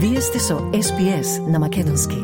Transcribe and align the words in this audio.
Вие 0.00 0.20
сте 0.20 0.38
со 0.38 0.54
SPS 0.54 1.50
на 1.50 1.58
Македонски. 1.58 2.14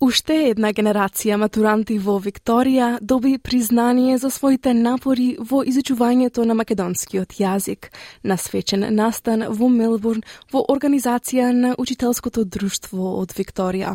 Уште 0.00 0.34
една 0.50 0.72
генерација 0.74 1.36
матуранти 1.38 1.98
во 2.02 2.16
Викторија 2.18 2.98
доби 3.00 3.38
признание 3.38 4.18
за 4.18 4.30
своите 4.34 4.72
напори 4.74 5.36
во 5.38 5.60
изучувањето 5.62 6.42
на 6.44 6.56
македонскиот 6.58 7.36
јазик 7.38 7.92
на 8.24 8.34
свечен 8.36 8.82
настан 8.90 9.46
во 9.46 9.68
Мелбурн 9.68 10.26
во 10.52 10.64
организација 10.66 11.52
на 11.52 11.76
Учителското 11.78 12.44
друштво 12.44 13.14
од 13.20 13.30
Викторија. 13.30 13.94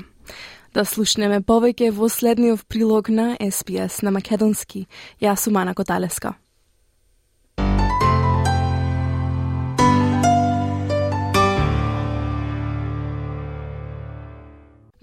Да 0.73 0.85
слушнеме 0.85 1.41
повеќе 1.41 1.91
во 1.91 2.07
следниот 2.07 2.63
прилог 2.67 3.09
на 3.09 3.35
SPS 3.35 3.99
на 4.03 4.15
Македонски. 4.15 4.87
Јас 5.19 5.43
сум 5.43 5.57
Ана 5.57 5.75
Коталеска. 5.75 6.37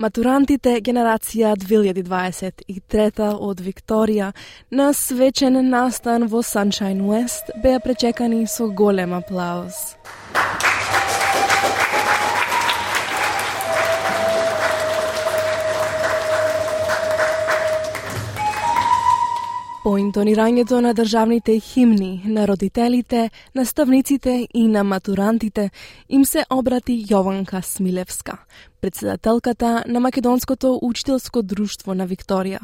Матурантите 0.03 0.81
генерација 0.83 1.53
2023 1.63 3.29
од 3.49 3.61
Викторија 3.63 4.33
на 4.75 4.89
свечен 4.99 5.61
настан 5.71 6.27
во 6.33 6.41
Sunshine 6.43 7.07
West 7.07 7.53
беа 7.63 7.79
пречекани 7.85 8.43
со 8.51 8.67
голем 8.83 9.15
аплауз. 9.21 9.79
По 19.83 19.97
интонирањето 19.99 20.79
на 20.81 20.93
државните 20.95 21.57
химни 21.61 22.23
на 22.25 22.45
родителите, 22.47 23.31
наставниците 23.55 24.47
и 24.55 24.69
на 24.69 24.85
матурантите 24.85 25.71
им 26.09 26.25
се 26.25 26.45
обрати 26.51 26.95
Јованка 27.07 27.63
Смилевска, 27.63 28.37
председателката 28.81 29.83
на 29.87 30.01
Македонското 30.01 30.79
учителско 30.83 31.43
друштво 31.43 31.95
на 31.95 32.07
Викторија. 32.07 32.61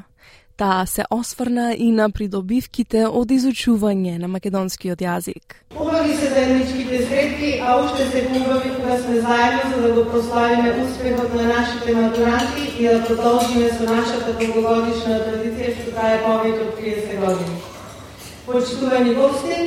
Таа 0.59 0.87
се 0.87 1.05
осврна 1.11 1.75
и 1.79 1.93
на 1.95 2.09
придобивките 2.11 3.05
од 3.07 3.31
изучување 3.31 4.17
на 4.19 4.27
македонскиот 4.33 5.05
јазик. 5.05 5.55
Убави 5.71 6.17
се 6.19 6.31
заедничките 6.33 6.99
сретки, 7.07 7.51
а 7.63 7.77
уште 7.83 8.07
се 8.11 8.23
убави 8.41 8.73
кога 8.77 8.97
да 8.97 9.03
сме 9.03 9.21
заедно 9.21 9.61
за 9.75 9.83
да 9.83 9.93
го 9.95 10.11
прославиме 10.11 10.73
успехот 10.87 11.35
на 11.35 11.45
нашите 11.53 11.95
матуранти 12.01 12.65
и 12.79 12.89
да 12.89 13.05
продолжиме 13.07 13.71
со 13.77 13.87
нашата 13.93 14.35
долгогодишна 14.41 15.21
традиција 15.29 15.77
што 15.77 15.95
трае 15.95 16.19
повеќе 16.27 16.67
од 16.67 16.75
30 16.83 17.15
години. 17.23 17.63
Почитувани 18.51 19.15
гости, 19.15 19.61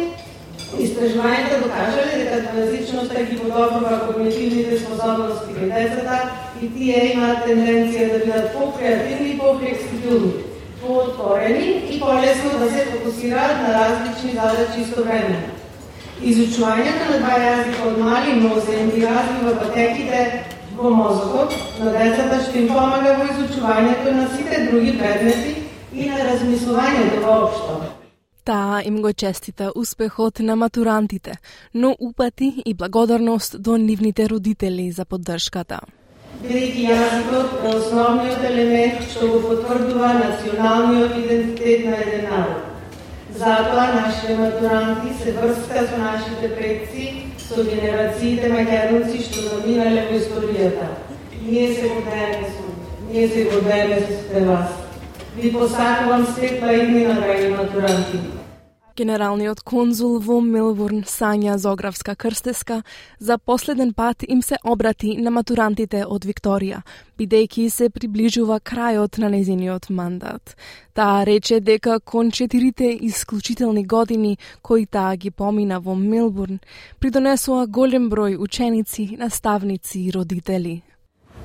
Истражувањата 0.71 1.63
докажале 1.63 2.19
дека 2.19 2.51
двазичноста 2.51 3.23
ги 3.31 3.39
подобрува 3.39 3.97
когнитивните 4.05 4.83
способности 4.83 5.55
кај 5.55 5.73
децата 5.73 6.19
и 6.61 6.69
тие 6.75 7.01
имаат 7.13 7.43
тенденција 7.47 8.13
да 8.13 8.23
бидат 8.25 8.53
по-креативни 8.53 9.33
и 9.33 9.37
по-флексибилни 9.39 10.50
поотворени 10.81 11.83
и 11.89 11.99
полесно 11.99 12.59
да 12.59 12.71
се 12.71 12.85
фокусираат 12.85 13.57
на 13.61 13.69
различни 13.79 14.31
задачи 14.31 14.81
истовремено. 14.81 15.49
Изучувањето 16.21 17.05
на 17.11 17.17
два 17.23 17.37
јазика 17.41 17.85
од 17.89 17.97
мали 17.97 18.33
нозе 18.41 18.75
ги 18.95 19.05
развива 19.05 19.53
патеките 19.59 20.19
во 20.77 20.89
мозокот 20.89 21.55
на 21.79 21.93
децата 21.95 22.43
што 22.43 22.57
им 22.57 22.67
помага 22.67 23.15
во 23.19 23.25
изучувањето 23.33 24.13
на 24.17 24.27
сите 24.35 24.67
други 24.71 24.97
предмети 24.99 25.55
и 25.93 26.09
на 26.09 26.19
размислувањето 26.27 27.23
воопшто. 27.25 27.81
Таа 28.43 28.81
им 28.85 29.01
го 29.01 29.13
честита 29.13 29.71
успехот 29.75 30.39
на 30.39 30.55
матурантите, 30.55 31.37
но 31.73 31.95
упати 31.99 32.63
и 32.65 32.73
благодарност 32.73 33.61
до 33.61 33.77
нивните 33.77 34.29
родители 34.29 34.91
за 34.91 35.05
поддршката 35.05 35.79
greki 36.43 36.83
jezik 36.83 37.27
osnovni 37.75 38.29
od 38.31 38.45
element, 38.45 38.93
što 39.11 39.27
bo 39.27 39.39
potvrdila 39.41 40.13
nacionalni 40.13 41.23
identitet 41.23 41.85
na 41.85 41.95
jedan 41.95 42.31
narod. 42.31 42.61
Zato 43.35 43.75
naši 43.75 44.41
maturanti 44.41 45.23
se 45.23 45.31
vrsta 45.31 45.87
su 45.87 46.01
naši 46.01 46.55
predci, 46.57 47.11
su 47.37 47.63
generacijite 47.63 48.49
makedonci, 48.49 49.23
što 49.23 49.55
dominale 49.55 50.01
v 50.11 50.15
istorijata. 50.15 50.87
Nije 51.45 51.75
se 51.75 51.81
vodajne 51.81 52.47
sud, 52.57 53.11
nije 53.11 53.29
se 53.29 53.45
vodajne 53.55 53.97
sud 53.99 54.47
vas. 54.47 54.69
Vi 55.35 55.53
po 55.53 55.59
vsakom 55.59 56.09
vam 56.09 56.25
svet 56.35 56.59
pa 56.61 56.71
idni 56.71 57.07
nagradi 57.07 57.49
maturanti. 57.49 58.40
Генералниот 58.97 59.61
конзул 59.63 60.17
во 60.19 60.41
Мелбурн 60.43 61.05
Сања 61.07 61.55
Зогравска 61.57 62.15
Крстеска 62.15 62.81
за 63.19 63.37
последен 63.37 63.93
пат 63.93 64.23
им 64.27 64.41
се 64.41 64.57
обрати 64.63 65.15
на 65.17 65.31
матурантите 65.31 66.03
од 66.05 66.25
Викторија, 66.27 66.81
бидејќи 67.17 67.69
се 67.69 67.89
приближува 67.89 68.59
крајот 68.59 69.17
на 69.23 69.29
незиниот 69.31 69.87
мандат. 69.89 70.57
Таа 70.93 71.23
рече 71.25 71.61
дека 71.61 71.99
кон 71.99 72.31
четирите 72.31 72.91
исклучителни 73.01 73.85
години 73.87 74.37
кои 74.61 74.85
таа 74.85 75.15
ги 75.15 75.31
помина 75.31 75.79
во 75.79 75.95
Мелбурн, 75.95 76.59
придонесува 76.99 77.67
голем 77.67 78.09
број 78.11 78.35
ученици, 78.37 79.15
наставници 79.17 79.99
и 79.99 80.11
родители. 80.11 80.81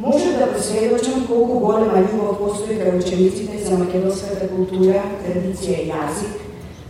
Може 0.00 0.32
да 0.36 0.52
посведочам 0.52 1.26
колку 1.26 1.60
голема 1.60 2.02
љубов 2.02 2.38
постои 2.38 2.76
кај 2.76 2.98
учениците 2.98 3.64
за 3.64 3.78
македонската 3.78 4.48
култура, 4.50 5.00
традиција 5.22 5.78
и 5.84 5.88
јазик, 5.88 6.45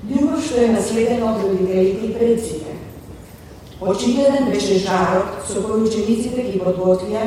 љубов 0.10 0.44
што 0.46 0.64
е 0.64 0.74
наследено 0.74 1.36
од 1.36 1.44
родителите 1.44 2.06
и 2.06 2.14
предците. 2.14 2.78
Очигледен 3.82 4.52
беше 4.52 4.80
жарот 4.82 5.42
со 5.50 5.62
кој 5.62 5.88
учениците 5.88 6.44
ги 6.52 6.62
подготвија 6.62 7.24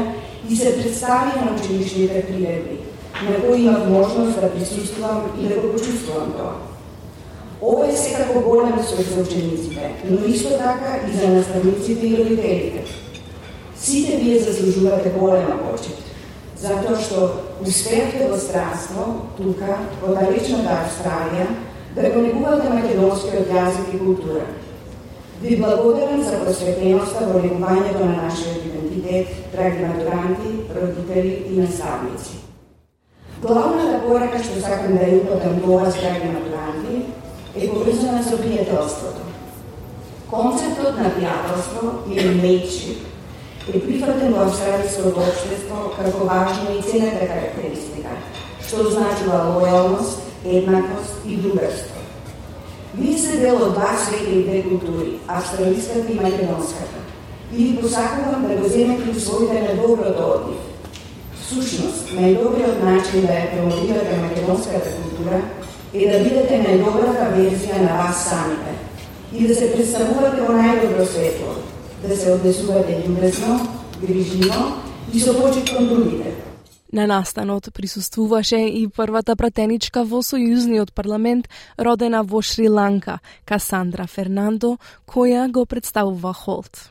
и 0.49 0.57
се 0.57 0.77
представија 0.79 1.45
на 1.45 1.57
ученичните 1.57 2.23
приредби, 2.29 2.79
на 3.27 3.41
кои 3.43 3.63
имав 3.63 3.89
можност 3.91 4.41
да 4.41 4.51
присуствувам 4.51 5.33
и 5.41 5.49
да 5.49 5.61
го 5.61 5.73
почувствувам 5.73 6.33
тоа. 6.39 6.55
Ова 7.63 7.89
е 7.89 7.97
секако 7.97 8.41
голем 8.41 8.79
успех 8.79 9.07
за 9.09 9.23
учениците, 9.23 9.91
но 10.11 10.27
исто 10.27 10.49
така 10.49 10.99
и 11.09 11.17
за 11.17 11.29
наставниците 11.29 12.07
и 12.07 12.17
родителите. 12.17 12.85
Сите 13.77 14.17
вие 14.17 14.39
заслужувате 14.39 15.09
голема 15.09 15.59
почет, 15.59 15.97
затоа 16.57 16.97
што 17.01 17.31
успеавте 17.61 18.29
во 18.31 18.39
странство, 18.39 19.07
тука, 19.37 19.79
во 20.03 20.15
далечната 20.15 20.77
Австралија, 20.85 21.47
да 21.96 22.10
го 22.10 22.22
македонскиот 22.22 23.50
јазик 23.50 23.94
и 23.94 24.00
култура. 24.00 24.46
Да 25.42 25.48
ви 25.48 25.56
благодарам 25.56 26.22
за 26.24 26.38
посветеноста 26.46 27.26
во 27.26 27.40
негувањето 27.40 28.06
на 28.06 28.24
нашиот 28.24 28.66
идентитет, 28.66 29.28
драги 29.54 29.86
матуранти, 29.86 30.52
родители 30.76 31.46
и 31.50 31.60
наставници. 31.62 32.38
Главната 33.42 34.02
порака 34.08 34.44
што 34.44 34.60
сакам 34.62 34.98
да 34.98 35.08
ја 35.08 35.22
упатам 35.22 35.60
до 35.64 35.80
вас, 35.80 35.96
драги 35.96 36.30
матуранти, 36.34 37.06
е 37.56 37.70
поврзана 37.70 38.24
со 38.24 38.38
пријателството. 38.38 39.24
Концептот 40.30 41.00
на 41.00 41.10
пријателство 41.16 42.06
или 42.12 42.36
mateship 42.44 43.00
е 43.74 43.80
прифатен 43.80 44.34
во 44.34 44.44
австралиското 44.46 45.20
општество 45.20 45.92
како 45.98 46.26
важна 46.26 46.76
и 46.78 46.82
ценета 46.82 47.26
карактеристика, 47.26 48.14
што 48.68 48.88
означува 48.88 49.46
лојалност, 49.56 50.29
еднакост 50.46 51.16
и 51.28 51.38
другарство. 51.38 52.00
Вие 52.98 53.18
сте 53.18 53.38
дел 53.38 53.56
од 53.56 53.74
два 53.74 53.98
света 53.98 54.32
и 54.32 54.44
две 54.44 54.64
култури, 54.64 55.20
австралиската 55.28 56.12
и 56.12 56.16
македонската. 56.16 57.00
И 57.58 57.64
ви 57.64 57.82
посакувам 57.82 58.48
да 58.48 58.56
го 58.56 58.68
земете 58.68 59.10
и 59.10 59.20
своите 59.20 59.62
на 59.62 59.82
доброто 59.82 60.24
од 60.24 60.48
нив. 60.50 60.62
Сушност, 61.50 62.12
најдобриот 62.14 62.84
начин 62.84 63.26
да 63.26 63.34
ја 63.34 63.48
промовирате 63.54 64.18
македонската 64.22 64.90
култура 64.98 65.42
е 65.94 66.10
да 66.12 66.20
бидете 66.24 66.60
најдобрата 66.66 67.32
верзија 67.38 67.82
на 67.82 67.96
вас 67.98 68.26
самите 68.30 68.74
и 69.34 69.48
да 69.48 69.56
се 69.56 69.72
представувате 69.74 70.42
во 70.42 70.54
најдобро 70.54 71.06
светло, 71.06 71.56
да 72.08 72.18
се 72.18 72.34
однесувате 72.34 73.02
љубезно, 73.06 73.68
грижливо 74.02 74.74
и 75.14 75.20
со 75.20 75.34
почит 75.34 75.70
кон 75.70 75.88
другите. 75.88 76.49
На 76.92 77.08
настанот 77.08 77.70
присуствуваше 77.74 78.58
и 78.58 78.88
првата 78.88 79.36
пратеничка 79.36 80.02
во 80.04 80.24
Сојузниот 80.26 80.94
парламент, 80.98 81.46
родена 81.78 82.24
во 82.24 82.42
Шри-Ланка, 82.42 83.20
Касандра 83.46 84.08
Фернандо, 84.08 84.78
која 85.06 85.52
го 85.52 85.66
представува 85.66 86.34
Холт. 86.34 86.90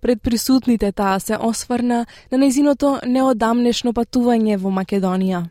Пред 0.00 0.22
присутните 0.22 0.92
таа 0.92 1.18
се 1.20 1.36
осврна 1.36 2.06
на 2.30 2.38
незиното 2.38 3.00
неодамнешно 3.06 3.92
патување 3.92 4.56
во 4.56 4.70
Македонија. 4.70 5.48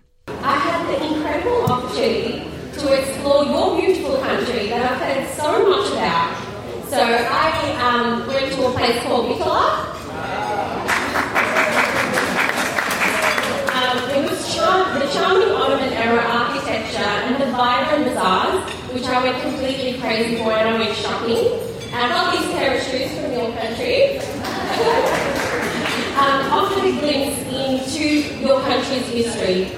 I. 6.00 6.50
So 6.90 6.98
I 6.98 7.50
um, 7.86 8.28
went 8.28 8.52
to 8.54 8.66
a 8.66 8.72
place 8.72 9.04
called 9.04 9.39
I 19.10 19.24
went 19.24 19.42
completely 19.42 20.00
crazy 20.00 20.38
for 20.38 20.52
and 20.52 20.70
I 20.70 20.80
went 20.80 20.96
shopping. 20.96 21.60
And 21.92 21.96
I 21.96 22.10
got 22.10 22.32
these 22.32 22.52
pair 22.52 22.78
of 22.78 22.84
shoes 22.84 23.12
from 23.20 23.34
your 23.34 23.52
country. 23.58 24.20
um, 26.20 26.52
offered 26.54 26.86
a 26.86 26.92
glimpse 27.00 27.42
into 27.50 28.38
your 28.40 28.62
country's 28.62 29.08
history. 29.08 29.76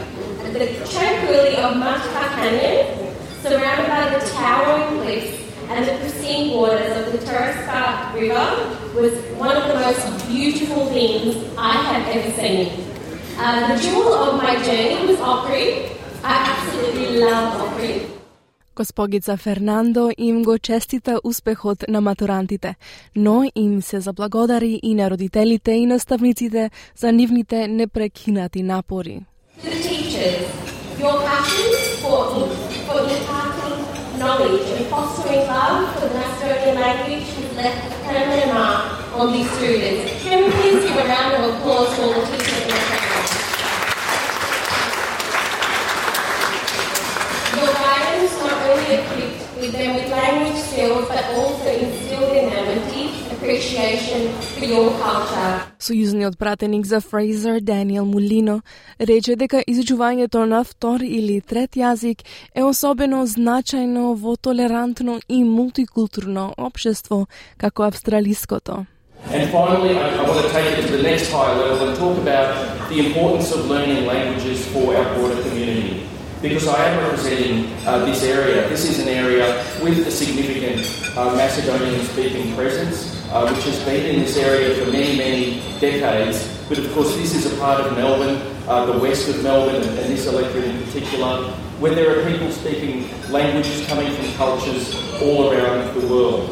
The 0.51 0.67
tranquility 0.91 1.55
of 1.55 1.75
Machka 1.75 2.27
Canyon, 2.35 3.15
surrounded 3.41 3.87
by 3.87 4.19
the 4.19 4.25
towering 4.31 4.99
cliffs 5.01 5.39
and 5.69 5.87
the 5.87 5.93
pristine 5.99 6.57
waters 6.57 6.97
of 6.97 7.13
the 7.13 7.19
Tarasca 7.19 8.13
River, 8.13 8.99
was 8.99 9.13
one 9.39 9.55
of 9.55 9.67
the 9.69 9.75
most 9.75 10.27
beautiful 10.27 10.87
things 10.87 11.37
I 11.57 11.77
have 11.77 12.17
ever 12.17 12.31
seen. 12.35 12.69
Uh, 13.37 13.73
the 13.73 13.81
jewel 13.81 14.13
of 14.13 14.43
my 14.43 14.61
journey 14.61 15.07
was 15.07 15.21
Opry. 15.21 15.85
I 16.21 16.35
absolutely 16.51 17.19
love 17.21 17.61
Opry. 17.61 18.20
Gospogica 18.81 19.37
Fernando 19.37 20.09
jim 20.17 20.43
go 20.43 20.57
čestita 20.57 21.19
uspehot 21.23 21.83
na 21.87 21.99
maturantite, 21.99 22.73
no 23.15 23.43
jim 23.55 23.81
se 23.81 23.99
zablagodari 23.99 24.79
i 24.83 24.95
naroditelite 24.95 25.77
i 25.77 25.85
nastavnicite 25.85 26.69
za 26.95 27.11
nivnite 27.11 27.67
neprekinati 27.67 28.63
napori. 28.63 29.21
To 29.55 29.69
the 29.69 29.69
teachers, 29.69 30.47
your 30.99 31.13
passion 31.21 31.69
for, 32.01 32.25
for 32.87 32.99
imparting 33.01 33.77
knowledge 34.17 34.65
and 34.77 34.85
fostering 34.89 35.43
love 35.47 35.93
for 35.93 36.09
the 36.09 36.15
Macedonian 36.19 36.75
language 36.81 37.25
has 37.37 37.55
left 37.55 37.77
a 37.85 38.07
permanent 38.07 38.53
mark 38.53 38.81
on 39.19 39.33
these 39.33 39.49
students. 39.57 40.11
Can 40.23 40.43
we 40.43 40.49
please 40.51 40.81
give 40.85 40.97
a 40.97 41.07
round 41.13 41.33
of 41.37 41.53
applause 41.53 41.89
for 41.95 42.07
the 42.07 42.21
teachers? 42.25 42.40
With 49.61 49.73
them 49.73 49.93
with 49.95 50.09
language 50.09 50.59
skills, 50.69 51.05
but 51.07 51.23
also 51.37 51.69
instilled 51.69 52.33
in 52.35 52.49
them 52.49 52.65
a 52.75 52.79
deep 52.93 53.13
appreciation 53.31 54.21
for 54.57 54.65
your 54.65 54.89
culture. 55.05 55.53
Сојузниот 55.79 56.37
пратеник 56.37 56.85
за 56.85 57.01
Фрейзер, 57.01 57.61
Даниел 57.61 58.05
Мулино, 58.05 58.61
рече 58.99 59.35
дека 59.35 59.63
изучувањето 59.67 60.45
на 60.45 60.63
втор 60.63 61.01
или 61.01 61.41
трет 61.41 61.77
јазик 61.77 62.25
е 62.55 62.63
особено 62.63 63.27
значајно 63.27 64.15
во 64.15 64.35
толерантно 64.35 65.19
и 65.29 65.43
мултикултурно 65.43 66.53
општество 66.57 67.27
како 67.57 67.83
австралиското. 67.83 68.85
And 69.29 69.51
finally, 69.51 69.91
I, 69.95 70.17
I 70.17 70.23
want 70.27 70.41
to 70.41 70.51
take 70.51 70.65
it 70.73 70.87
to 70.87 70.97
the 70.97 71.03
next 71.03 71.31
higher 71.31 71.55
level 71.55 71.89
and 71.89 71.95
talk 71.95 72.17
about 72.17 72.89
the 72.89 73.05
importance 73.05 73.51
of 73.51 73.69
learning 73.69 74.07
languages 74.07 74.65
for 74.73 74.95
our 74.97 75.05
broader 75.13 75.39
community. 75.43 76.01
Because 76.41 76.67
I 76.67 76.85
am 76.85 77.03
representing 77.03 77.71
uh, 77.85 78.03
this 78.03 78.23
area. 78.23 78.67
This 78.67 78.89
is 78.89 78.97
an 78.97 79.09
area 79.09 79.63
with 79.83 80.07
a 80.07 80.09
significant 80.09 80.79
uh, 81.15 81.35
Macedonian 81.35 82.03
speaking 82.05 82.55
presence, 82.55 83.15
uh, 83.29 83.47
which 83.47 83.63
has 83.65 83.77
been 83.85 84.15
in 84.15 84.21
this 84.21 84.35
area 84.37 84.73
for 84.73 84.91
many, 84.91 85.15
many 85.19 85.61
decades. 85.79 86.49
But 86.67 86.79
of 86.79 86.91
course, 86.93 87.15
this 87.15 87.35
is 87.35 87.53
a 87.53 87.55
part 87.59 87.81
of 87.81 87.95
Melbourne, 87.95 88.41
uh, 88.67 88.85
the 88.87 88.97
west 88.97 89.29
of 89.29 89.43
Melbourne, 89.43 89.75
and, 89.75 89.85
and 89.85 90.11
this 90.11 90.25
electorate 90.25 90.65
in 90.65 90.81
particular, 90.83 91.43
where 91.79 91.93
there 91.93 92.19
are 92.19 92.31
people 92.31 92.49
speaking 92.51 93.07
languages 93.29 93.85
coming 93.85 94.11
from 94.11 94.33
cultures 94.33 94.95
all 95.21 95.53
around 95.53 95.93
the 95.93 96.07
world. 96.07 96.49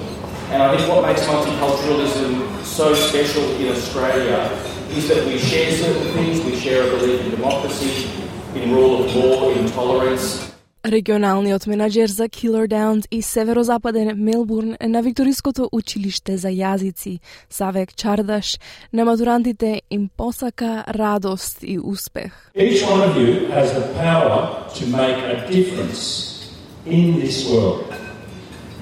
And 0.51 0.62
I 0.62 0.77
think 0.77 0.88
what 0.88 1.01
makes 1.01 1.25
multiculturalism 1.25 2.63
so 2.63 2.94
special 2.94 3.44
in 3.56 3.69
Australia 3.69 4.51
is 4.92 5.07
that 5.07 5.25
we 5.25 5.39
share 5.39 5.71
certain 5.71 6.13
things. 6.13 6.45
We 6.45 6.56
share 6.59 6.85
a 6.85 6.89
belief 6.95 7.21
in 7.21 7.31
democracy, 7.31 8.07
in 8.55 8.75
rule 8.75 9.05
of 9.05 9.14
law, 9.14 9.50
in 9.50 9.67
tolerance. 9.70 10.55
Регионалниот 10.85 11.64
менаџер 11.67 12.12
за 12.12 12.29
Killer 12.29 12.69
Downs 12.69 13.06
и 13.11 13.23
северозападен 13.23 14.12
Мелбурн 14.17 14.76
на 14.81 15.00
Викториското 15.02 15.69
училиште 15.73 16.37
за 16.37 16.49
јазици 16.49 17.20
Савек 17.50 17.94
Чардаш 17.96 18.58
на 18.93 19.05
матурантите 19.05 19.81
им 19.91 20.11
посака 20.17 20.85
радост 20.88 21.58
и 21.62 21.79
успех. 21.79 22.52
Each 22.55 22.85
one 22.85 23.00
of 23.00 23.17
you 23.17 23.49
has 23.49 23.73
the 23.73 23.87
power 23.96 24.69
to 24.76 24.85
make 24.87 25.19
a 25.25 25.49
difference 25.49 26.52
in 26.85 27.19
this 27.20 27.49
world. 27.49 27.88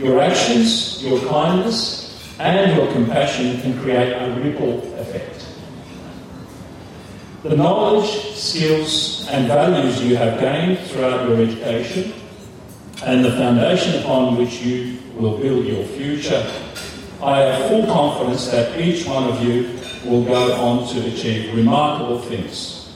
Your 0.01 0.19
actions, 0.21 0.99
your 1.07 1.21
kindness, 1.21 1.79
and 2.41 2.77
your 2.77 2.91
compassion 2.93 3.61
can 3.63 3.79
create 3.81 4.13
a 4.13 4.27
ripple 4.43 4.83
effect. 4.99 5.36
The 7.44 7.56
knowledge, 7.56 8.34
skills, 8.34 9.28
and 9.30 9.48
values 9.48 10.02
you 10.04 10.16
have 10.18 10.40
gained 10.40 10.80
throughout 10.88 11.30
your 11.30 11.40
education 11.40 12.14
and 13.04 13.24
the 13.24 13.32
foundation 13.32 14.02
upon 14.02 14.38
which 14.38 14.62
you 14.62 14.98
will 15.16 15.38
build 15.38 15.66
your 15.66 15.86
future, 15.86 16.46
I 17.22 17.42
have 17.42 17.70
full 17.70 17.86
confidence 17.86 18.50
that 18.50 18.80
each 18.80 19.06
one 19.06 19.26
of 19.26 19.44
you 19.44 19.80
will 20.04 20.24
go 20.24 20.54
on 20.56 20.88
to 20.94 21.08
achieve 21.08 21.56
remarkable 21.56 22.20
things. 22.20 22.92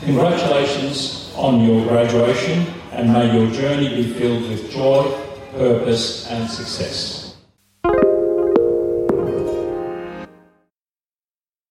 Congratulations 0.00 1.32
on 1.36 1.60
your 1.60 1.86
graduation 1.86 2.66
and 2.92 3.12
may 3.12 3.32
your 3.36 3.50
journey 3.52 3.88
be 3.88 4.12
filled 4.14 4.48
with 4.48 4.70
joy, 4.70 5.12
purpose, 5.52 6.26
and 6.28 6.50
success. 6.50 7.25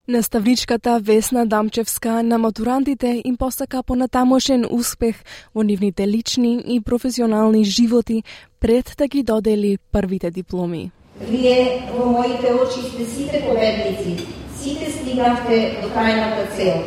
Наставничката 0.08 1.00
Весна 1.00 1.46
Дамчевска 1.46 2.24
на 2.24 2.38
матурантите 2.38 3.22
им 3.26 3.38
посака 3.38 3.84
понатамошен 3.84 4.66
успех 4.70 5.16
во 5.56 5.64
нивните 5.64 6.08
лични 6.08 6.62
и 6.68 6.82
професионални 6.82 7.66
животи 7.66 8.24
пред 8.60 8.94
да 8.98 9.08
ги 9.08 9.24
додели 9.24 9.78
првите 9.92 10.32
дипломи. 10.32 10.92
Вие 11.22 11.90
во 11.98 12.06
моите 12.06 12.54
очи 12.54 12.86
сте 12.86 13.06
сите 13.06 13.42
победници, 13.50 14.28
сите 14.62 14.92
стигнавте 14.92 15.82
до 15.82 15.90
крајната 15.90 16.54
цел, 16.54 16.86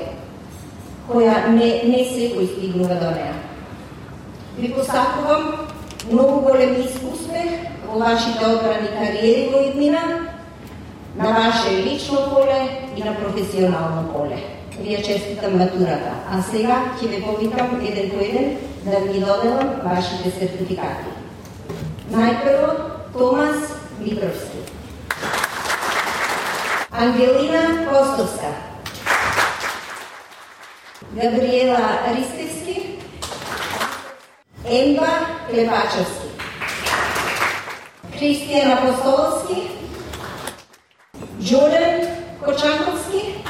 која 1.10 1.50
не, 1.50 1.90
не 1.90 2.06
секој 2.06 2.46
стигнува 2.54 3.02
до 3.02 3.10
неа. 3.18 3.34
Ви 4.58 4.70
посакувам 4.70 5.66
многу 6.06 6.40
голем 6.46 6.86
успех 6.86 7.66
во 7.88 7.98
вашите 7.98 8.44
одбрани 8.46 8.94
кариери 8.94 9.50
во 9.50 9.70
иднина, 9.70 10.37
на 11.18 11.32
ваше 11.32 11.70
лично 11.70 12.18
поле 12.30 12.88
и 12.96 13.02
на 13.02 13.16
професионално 13.16 14.12
поле. 14.12 14.42
Вие 14.80 15.02
честитам 15.02 15.58
матурата. 15.58 16.12
А 16.32 16.42
сега 16.50 16.82
ќе 17.00 17.08
ве 17.10 17.22
повикам 17.22 17.80
еден 17.82 18.10
по 18.10 18.20
еден 18.24 18.56
да 18.84 18.98
ви 18.98 19.18
доделам 19.18 19.70
вашите 19.84 20.30
сертификати. 20.30 21.10
Најпрво, 22.12 22.70
Томас 23.12 23.74
Митровски. 24.00 24.58
Ангелина 26.92 27.86
Костовска. 27.90 28.52
Габриела 31.12 31.98
Ристевски. 32.14 32.98
Емба 34.64 35.10
Клепачевски. 35.50 36.28
Христијан 38.14 38.72
Апостоловски. 38.78 39.77
Jordan 41.48 42.04
Kochankovsky. 42.44 43.40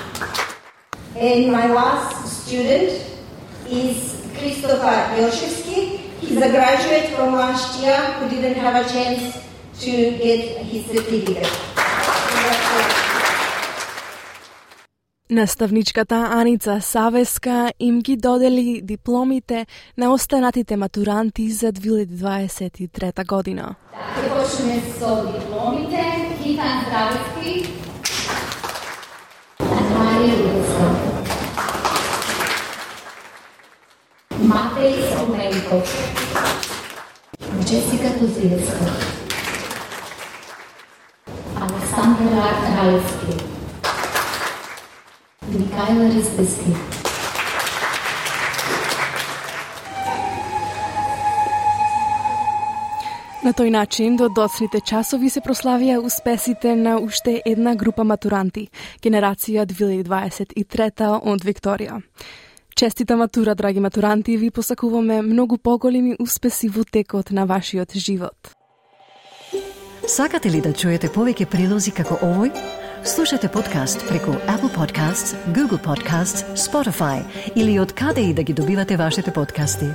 And 1.19 1.51
my 1.51 1.67
last 1.67 2.45
student 2.45 2.93
is 3.69 4.23
Christopher 4.39 4.99
Yoshevsky. 5.19 5.99
He's 6.21 6.41
a 6.49 6.51
graduate 6.57 7.07
from 7.17 7.35
last 7.35 7.81
year 7.83 7.99
who 8.19 8.29
didn't 8.31 8.55
have 8.55 8.77
a 8.85 8.89
chance 8.89 9.23
to 9.81 9.91
get 10.25 10.41
his 10.71 10.87
certificate. 10.87 11.49
Наставничката 15.31 16.29
Аница 16.31 16.81
Савеска 16.81 17.73
им 17.81 18.01
ги 18.01 18.17
додели 18.17 18.81
дипломите 18.85 19.67
на 19.99 20.13
останатите 20.13 20.77
матуранти 20.77 21.51
за 21.51 21.73
2023 21.73 23.27
година. 23.27 23.75
Ќе 24.19 24.29
почнеме 24.35 24.79
со 24.99 25.11
дипломите. 25.33 26.29
Китан 26.49 26.81
Здравски, 26.87 27.78
Матеј 34.49 34.95
Соменков, 35.13 35.85
Джесика 37.65 38.11
Тузиевска, 38.19 38.87
Александра 41.61 42.47
Ралевски, 42.77 43.35
Микајла 45.53 46.09
Ристески, 46.15 46.73
На 53.45 53.53
тој 53.53 53.71
начин, 53.71 54.17
до 54.17 54.29
доцните 54.29 54.81
часови 54.81 55.29
се 55.31 55.41
прославија 55.41 56.01
успесите 56.01 56.77
на 56.77 56.99
уште 56.99 57.43
една 57.45 57.77
група 57.77 58.05
матуранти, 58.05 58.71
генерација 59.05 59.69
2023 59.69 61.21
од 61.23 61.45
Викторија. 61.45 62.03
Честита 62.79 63.17
матура, 63.17 63.55
драги 63.55 63.81
матуранти, 63.81 64.37
ви 64.37 64.51
посакуваме 64.51 65.23
многу 65.23 65.59
поголеми 65.59 66.17
успеси 66.21 66.69
во 66.69 66.85
текот 66.85 67.31
на 67.31 67.45
вашиот 67.45 67.97
живот. 67.97 68.55
Сакате 70.07 70.51
ли 70.51 70.61
да 70.63 70.71
чуете 70.73 71.11
повеќе 71.11 71.49
прилози 71.51 71.91
како 71.91 72.15
овој? 72.23 72.55
Слушате 73.03 73.51
подкаст 73.51 74.07
преку 74.07 74.31
Apple 74.47 74.71
Podcasts, 74.71 75.35
Google 75.51 75.83
Podcasts, 75.83 76.47
Spotify 76.55 77.27
или 77.57 77.81
од 77.81 77.93
каде 77.93 78.31
и 78.31 78.35
да 78.35 78.43
ги 78.43 78.53
добивате 78.53 78.97
вашите 78.97 79.35
подкасти. 79.35 79.91